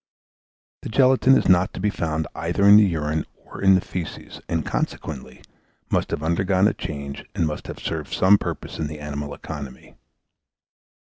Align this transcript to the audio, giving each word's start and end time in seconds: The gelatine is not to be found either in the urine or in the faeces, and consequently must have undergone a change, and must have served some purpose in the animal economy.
The 0.81 0.89
gelatine 0.89 1.37
is 1.37 1.47
not 1.47 1.75
to 1.75 1.79
be 1.79 1.91
found 1.91 2.25
either 2.33 2.65
in 2.65 2.75
the 2.77 2.85
urine 2.85 3.23
or 3.35 3.61
in 3.61 3.75
the 3.75 3.81
faeces, 3.81 4.41
and 4.49 4.65
consequently 4.65 5.43
must 5.91 6.09
have 6.09 6.23
undergone 6.23 6.67
a 6.67 6.73
change, 6.73 7.23
and 7.35 7.45
must 7.45 7.67
have 7.67 7.77
served 7.77 8.11
some 8.11 8.39
purpose 8.39 8.79
in 8.79 8.87
the 8.87 8.99
animal 8.99 9.31
economy. 9.31 9.93